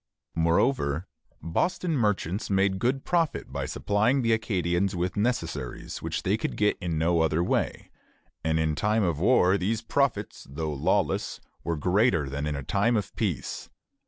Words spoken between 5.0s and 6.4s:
necessaries which they